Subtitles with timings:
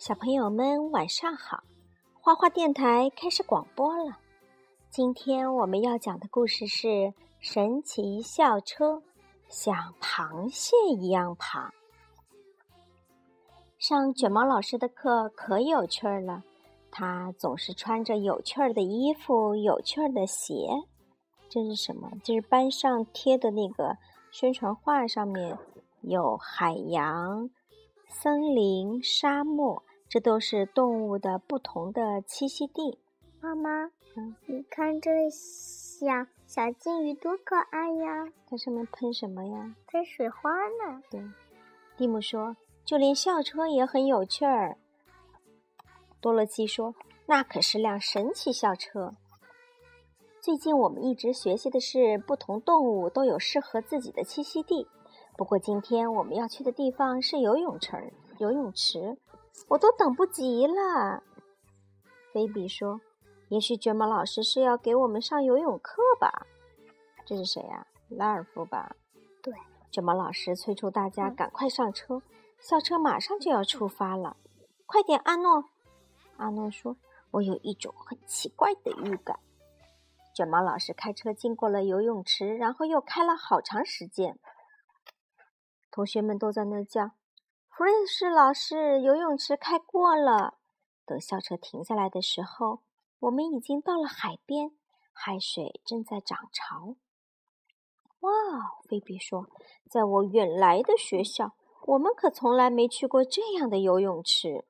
[0.00, 1.62] 小朋友们晚上好，
[2.22, 4.16] 花花电台开始广播了。
[4.88, 6.88] 今天我们要讲的故事是
[7.38, 8.94] 《神奇校车》，
[9.50, 11.70] 像螃蟹一样爬。
[13.78, 16.44] 上卷毛老师的课可有趣儿了，
[16.90, 20.66] 他总是穿着有趣儿的衣服、有趣儿的鞋。
[21.50, 22.10] 这是什么？
[22.24, 23.98] 这是班上贴的那个
[24.30, 25.58] 宣传画，上面
[26.00, 27.50] 有海洋、
[28.08, 29.82] 森林、沙漠。
[30.10, 32.98] 这都是动物的不同的栖息地。
[33.40, 33.84] 妈妈，
[34.16, 38.26] 嗯，你看这小小金鱼多可爱呀！
[38.48, 39.76] 它上面喷什么呀？
[39.86, 41.00] 喷水花呢。
[41.08, 41.22] 对，
[41.96, 44.76] 蒂姆说，就连校车也很有趣儿。
[46.20, 46.92] 多罗西说，
[47.26, 49.14] 那可是辆神奇校车。
[50.40, 54.88] 最近我们一直学习的是，不同动物都有适合自己的栖息地。
[55.36, 59.16] 不过今天我们要去的地方是游泳池，游泳池。
[59.68, 61.22] 我都等不及了，
[62.32, 63.00] 菲比说
[63.48, 66.46] ：“也许卷毛老师是要给我们上游泳课吧？”
[67.24, 67.86] 这是谁呀？
[68.08, 68.96] 拉尔夫吧？
[69.40, 69.54] 对，
[69.90, 72.22] 卷毛老师催促大家赶快上车，
[72.58, 74.36] 校车马上就要出发了。
[74.86, 75.64] 快点，阿诺！
[76.36, 76.96] 阿诺说
[77.30, 79.38] ：“我有一种很奇怪的预感。”
[80.34, 84.38] 卷毛老师开车经过了游泳池，然后又开了好长时间。
[85.90, 87.12] 同学们都在那叫。
[87.80, 90.58] 弗瑞斯老师，游泳池开过了。
[91.06, 92.80] 等校车停下来的时候，
[93.20, 94.72] 我们已经到了海边，
[95.14, 96.96] 海水正在涨潮。
[98.18, 98.30] 哇，
[98.86, 99.46] 菲比说
[99.88, 101.54] ：“在我远来的学校，
[101.86, 104.66] 我们可从来没去过这样的游泳池。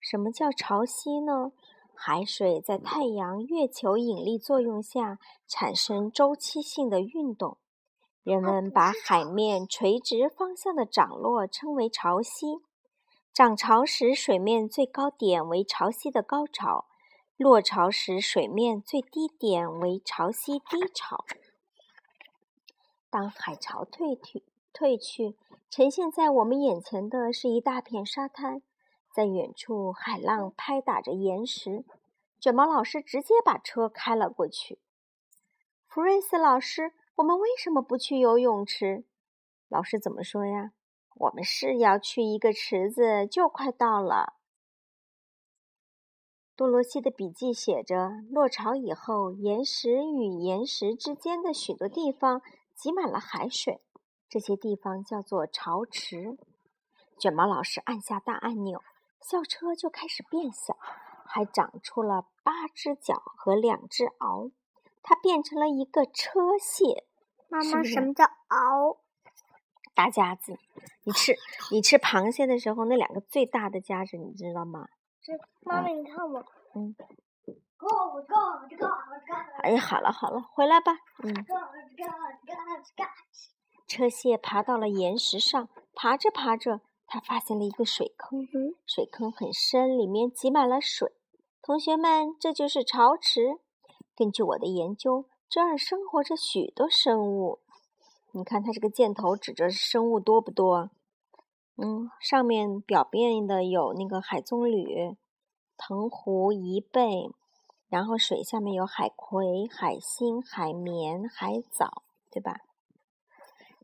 [0.00, 1.52] 什么叫潮汐呢？
[1.94, 7.58] 海水在太阳、月球引力作用下产生周期性的运动。”
[8.22, 12.62] 人们把海面垂直方向的涨落称为潮汐。
[13.32, 16.86] 涨潮时，水面最高点为潮汐的高潮；
[17.36, 21.24] 落潮时，水面最低点为潮汐低潮。
[23.10, 25.36] 当海潮退去，退去，
[25.68, 28.62] 呈现在我们眼前的是一大片沙滩，
[29.12, 31.84] 在远处，海浪拍打着岩石。
[32.38, 34.78] 卷毛老师直接把车开了过去。
[35.88, 36.92] 弗瑞斯老师。
[37.16, 39.04] 我们为什么不去游泳池？
[39.68, 40.72] 老师怎么说呀？
[41.14, 44.34] 我们是要去一个池子，就快到了。
[46.56, 52.40] 多罗西的笔记写着：落潮以后，岩石与岩石之间的许多地方
[52.74, 53.82] 挤满了海水，
[54.28, 56.38] 这些地方叫做潮池。
[57.18, 58.82] 卷毛老师按下大按钮，
[59.20, 60.76] 校车就开始变小，
[61.26, 64.50] 还长出了八只脚和两只螯。
[65.02, 67.04] 它变成了一个车蟹。
[67.48, 68.98] 妈妈，什么叫螯？
[69.94, 70.58] 大夹子。
[71.04, 71.36] 你吃
[71.70, 74.88] 你吃螃蟹的时候，那两个最大的夹子，你知道吗？
[75.20, 76.44] 是妈妈，你看我。
[76.74, 76.94] 嗯。
[79.62, 80.92] 哎呀，好了好了，回来吧。
[81.24, 81.34] 嗯。
[83.88, 88.48] 车蟹爬到了岩石上，爬着爬着，它发现了一个水坑。
[88.86, 91.12] 水坑很深，里面挤满了水。
[91.60, 93.58] 同学们，这就是潮池。
[94.14, 97.60] 根据我的研究，这儿生活着许多生物。
[98.32, 100.90] 你看，它这个箭头指着生物多不多？
[101.76, 105.16] 嗯，上面表面的有那个海棕榈、
[105.76, 107.30] 藤壶、贻贝，
[107.88, 112.60] 然后水下面有海葵、海星、海绵、海藻，对吧？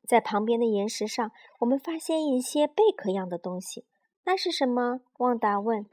[0.06, 3.86] 在旁边的岩石上，我们发现一些贝壳样的东西。
[4.24, 5.00] 那是什么？
[5.18, 5.86] 旺达问。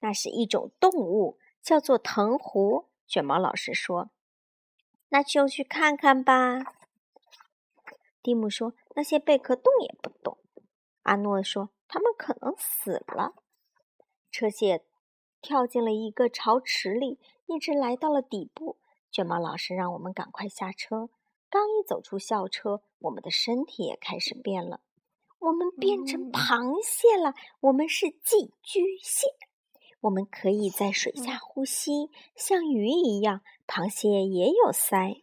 [0.00, 2.86] 那是一种动物，叫做藤壶。
[3.06, 4.10] 卷毛老师说
[5.10, 6.58] ：“那就去看看吧。”
[8.22, 10.38] 蒂姆说：“那些贝壳动也不动。”
[11.02, 13.34] 阿诺说：“他们可能死了。”
[14.32, 14.84] 车蟹
[15.40, 18.78] 跳进了一个潮池里，一直来到了底部。
[19.12, 21.08] 卷毛老师让我们赶快下车。
[21.48, 24.80] 刚一走出校车，我们的身体也开始变了。
[25.38, 27.34] 我们变成螃蟹了。
[27.60, 29.28] 我们是寄居蟹。
[30.00, 33.40] 我们可以在水下呼吸，像鱼一样。
[33.66, 35.22] 螃蟹也有鳃。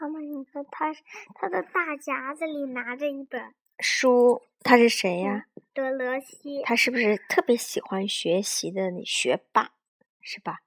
[0.00, 0.92] 妈妈，你看，它
[1.34, 4.42] 它的大夹子里拿着一本书。
[4.60, 5.46] 他是谁呀？
[5.74, 6.62] 德罗西。
[6.64, 9.72] 他是不是特别喜欢学习的学霸？
[10.20, 10.62] 是吧？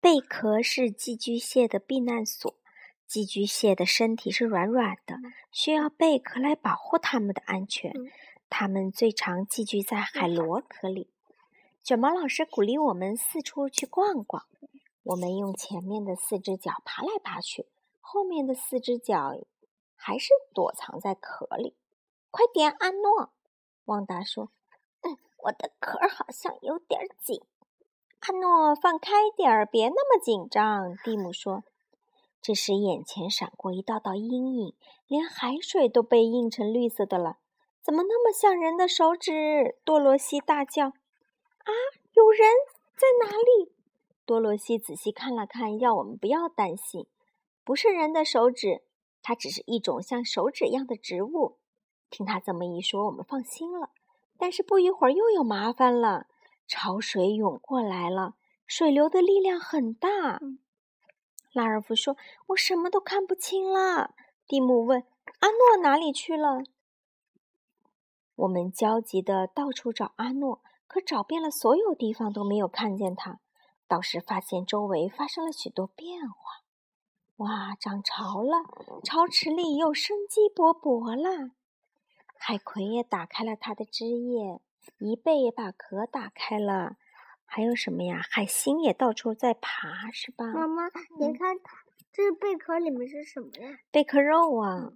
[0.00, 2.54] 贝壳是寄居蟹的避难所。
[3.06, 5.16] 寄居蟹的身体是软软的，
[5.50, 7.92] 需要贝壳来保护它们的安全。
[8.48, 11.10] 它们最常寄居在海螺壳里。
[11.82, 14.46] 卷毛老师鼓励我们四处去逛逛。
[15.02, 17.66] 我们用前面的四只脚爬来爬去，
[18.00, 19.34] 后面的四只脚
[19.96, 21.74] 还是躲藏在壳里。
[22.30, 23.30] 快点，阿诺！
[23.86, 24.50] 旺达说
[25.02, 27.40] ：“嗯，我的壳好像有点紧。
[28.20, 30.96] 阿诺，放开点儿，别那么紧张。
[31.02, 31.64] 蒂姆说。
[32.42, 34.74] 这时，眼前闪过一道道阴影，
[35.06, 37.38] 连海水都被映成绿色的了。
[37.82, 39.78] 怎么那么像人的手指？
[39.84, 40.92] 多罗西大叫
[41.64, 41.70] ：“啊，
[42.12, 42.50] 有人
[42.96, 43.72] 在哪里？”
[44.26, 47.06] 多罗西仔细看了看，要我们不要担心，
[47.64, 48.82] 不是人的手指，
[49.22, 51.58] 它只是一种像手指一样的植物。
[52.10, 53.90] 听他这么一说，我们放心了。
[54.38, 56.26] 但是不一会儿又有麻烦了。
[56.66, 58.34] 潮水涌过来了，
[58.66, 60.40] 水流的力量很大。
[61.52, 62.16] 拉尔夫说
[62.48, 64.14] ：“我什么都看不清了。”
[64.46, 65.02] 蒂姆问
[65.40, 66.62] ：“阿诺哪里去了？”
[68.36, 73.38] 我们焦急的到处找阿诺，可找遍了所有地方都没有看见它。
[73.86, 76.64] 倒是发现周围发生了许多变化。
[77.36, 78.64] 哇，涨潮了，
[79.04, 81.52] 潮池里又生机勃勃了。
[82.36, 84.60] 海葵也打开了它的枝叶，
[84.98, 86.96] 贻贝也把壳打开了，
[87.44, 88.20] 还有什么呀？
[88.28, 90.46] 海星也到处在爬，是吧？
[90.46, 90.88] 妈妈，
[91.18, 91.56] 你看，
[92.12, 93.78] 这贝壳里面是什么呀？
[93.92, 94.92] 贝壳肉啊！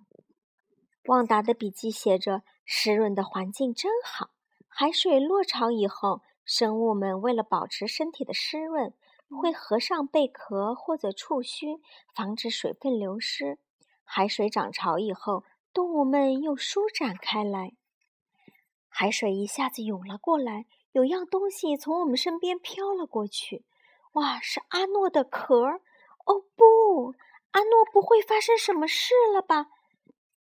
[1.07, 4.31] 旺达的笔记写着：“湿润的环境真好。
[4.77, 8.93] 海水落潮以后，生物们为了保持身体的湿润，
[9.41, 11.81] 会合上贝壳或者触须，
[12.13, 13.61] 防止水分流失。
[14.03, 17.75] 海水涨潮以后，动物们又舒展开来。”
[18.91, 23.65] 海水一下子涌了过来，有样东西从我们身边飘了过去。
[24.15, 25.55] 哇，是阿诺的壳！
[26.25, 27.15] 哦不，
[27.53, 29.69] 阿诺不会发生什么事了吧？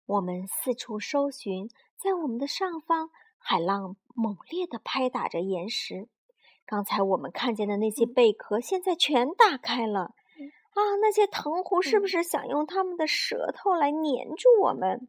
[0.06, 6.08] 我们四处搜寻，在我们的上方，海浪猛烈地拍打着岩石。
[6.64, 10.14] 刚才我们看见的那些贝壳，现在全打开了。
[10.70, 14.00] 啊，那些藤壶是不是想用它们的舌头来粘
[14.37, 15.08] 住我们？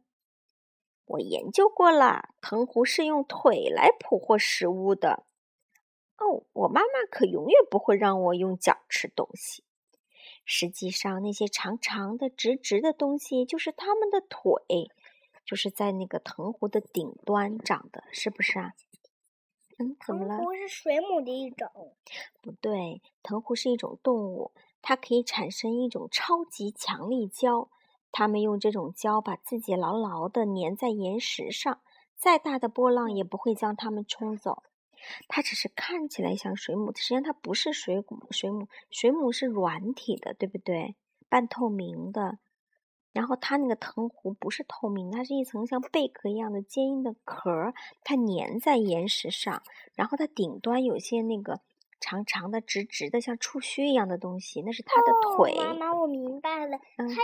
[1.06, 5.24] 我研究过了，藤壶是用腿来捕获食物的。
[6.18, 9.64] 哦，我妈妈可永远不会让我用脚吃东西。
[10.44, 14.90] 实际上，那些长长的、直直的东西就是它们的腿，
[15.44, 18.72] 就是在那个藤壶的顶端长的，是不是啊？
[19.78, 20.36] 嗯，怎么了？
[20.36, 21.68] 藤壶是水母的一种。
[22.40, 27.68] 不对，藤壶是一种动物，它可以产生一种超级强力胶。
[28.12, 31.80] 它们用这种胶把自己牢牢地粘在岩石上，
[32.16, 34.62] 再大的波浪也不会将它们冲走。
[35.28, 38.26] 它只是看起来像水母，实际上它不是水母。
[38.30, 40.96] 水母，水母是软体的，对不对？
[41.28, 42.38] 半透明的。
[43.16, 47.72] 然后它那个藤壶不是透明，它是一层像贝壳一样的坚硬的壳，
[48.04, 49.62] 它粘在岩石上，
[49.94, 51.60] 然后它顶端有些那个
[51.98, 55.54] 长长的、直直的，像触须一样的东西，那是它的腿。
[55.56, 57.16] 妈妈，我明白了，它是。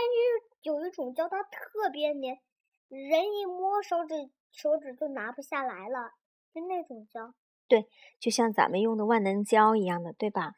[0.63, 2.39] 有一种胶，它特别粘，
[2.87, 6.13] 人一摸手指，手指就拿不下来了，
[6.55, 7.33] 就那种胶。
[7.67, 7.87] 对，
[8.17, 10.55] 就像咱们用的万能胶一样的，对吧？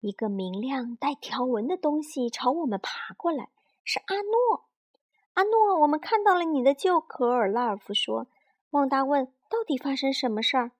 [0.00, 3.50] 一个明亮带条纹的东西朝我们爬过来，
[3.90, 4.68] 是阿诺。
[5.32, 7.46] 阿诺，我们看到了你的旧壳。
[7.46, 8.26] 拉尔夫说。
[8.72, 10.72] 旺达问：“到底发生什么事儿？”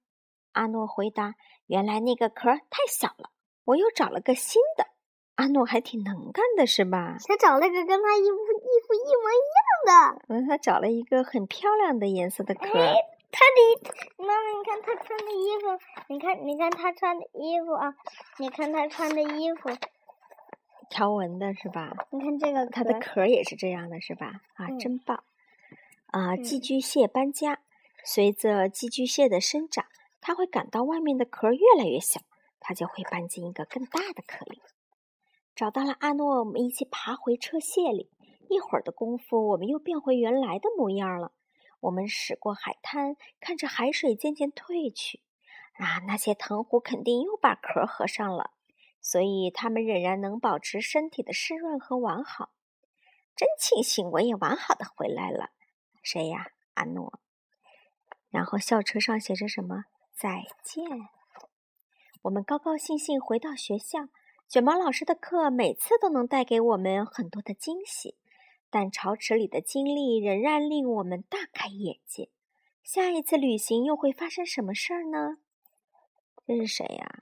[0.53, 1.37] 阿诺回答
[1.69, 3.31] ：“原来那个壳太小了，
[3.65, 4.89] 我又找了个新的。”
[5.37, 7.17] 阿诺还挺能干的，是吧？
[7.27, 10.25] 他找了个跟他衣服衣服一模一样的。
[10.29, 12.69] 嗯，他找了一个很漂亮的颜色的壳。
[13.31, 17.95] 他的妈妈，你看他穿的衣服，你看，你看他穿的衣服啊，
[18.38, 19.71] 你看他穿的衣服，
[20.90, 21.95] 条纹的是吧？
[22.11, 24.40] 你看这个，它的壳也是这样的，是吧？
[24.54, 25.23] 啊，真棒！
[26.07, 27.61] 啊，寄居蟹搬家，
[28.04, 29.87] 随着寄居蟹的生长，
[30.21, 32.21] 它会感到外面的壳越来越小，
[32.61, 34.62] 它就会搬进一个更大的壳里。
[35.54, 38.11] 找到了阿诺，我们一起爬回车蟹里。
[38.49, 41.33] 一会儿的功夫，我们又变回原来的模样了。
[41.80, 45.21] 我们驶过海滩，看着海水渐渐退去。
[45.75, 48.52] 啊，那些藤壶肯定又把壳合上了，
[49.09, 52.50] 所以它们仍然能保持身体的湿润和完好。
[53.35, 55.49] 真庆幸我也完好的回来了。
[56.03, 56.49] 谁呀？
[56.75, 57.19] 阿诺。
[58.29, 59.87] 然后校车上写着什么？
[60.12, 60.85] 再见。
[62.21, 64.09] 我们高高兴兴回到学校。
[64.47, 68.15] 卷毛老师的课每次都能带给我们很多的惊喜，
[68.69, 72.29] 但潮池里的经历仍然令我们大开眼界。
[72.83, 75.38] 下一次旅行又会发生什么事儿呢？
[76.47, 77.19] 这是谁呀？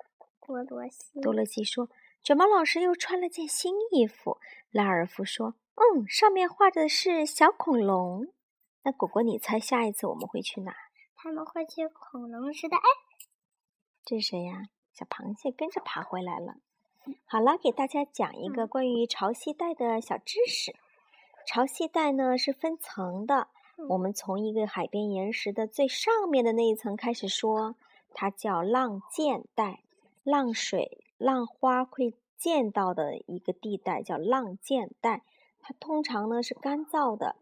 [0.46, 1.20] 多罗西。
[1.20, 1.88] 多罗西说
[2.22, 4.38] ：“卷毛老师又穿了件新衣服。”
[4.70, 8.28] 拉尔夫说：“嗯，上面画的是小恐龙。”
[8.84, 10.72] 那果果，你猜下一次我们会去哪？
[11.16, 12.76] 他们会去恐龙时代。
[12.76, 12.82] 哎，
[14.04, 14.68] 这是谁呀？
[14.92, 16.54] 小螃蟹跟着爬回来了。
[17.26, 20.76] 好了，给大家讲一个关于潮汐带的小知识。
[21.46, 23.48] 潮汐带呢是分层的，
[23.88, 27.74] 我们从一个海边岩石的最上面的那一层开始说。
[28.18, 29.82] 它叫浪见带，
[30.26, 35.22] 浪水、浪花会见到的一个地带叫浪见带。
[35.60, 37.36] 它通常呢是干燥的，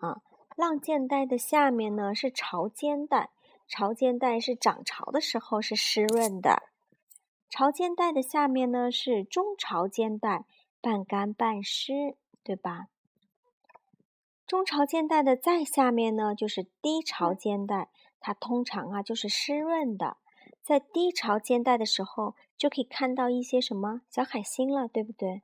[0.00, 0.22] 啊，
[0.56, 3.28] 浪见带的下面呢是潮间带，
[3.68, 6.62] 潮间带是涨潮的时候是湿润的，
[7.50, 10.46] 潮间带的下面呢是中潮间带，
[10.80, 12.86] 半干半湿，对吧？
[14.46, 20.16] 中潮间带的再下面呢，就是低潮间带，它通常啊就是湿润的。
[20.62, 25.42] 在低潮间带的时候，就可以看到一些什么小海星了，对不对？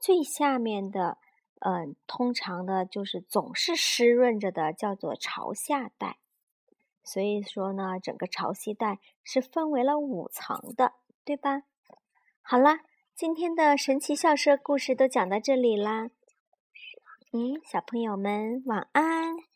[0.00, 1.18] 最下面的，
[1.60, 6.16] 嗯，通常的就是总是湿润着的，叫做潮下带。
[7.04, 11.62] 所以说呢，整个潮汐带是分为了五层的，对吧？
[12.40, 12.78] 好了，
[13.14, 16.10] 今天的神奇校舍故事都讲到这里啦。
[17.32, 19.51] 嗯，小朋友们晚安。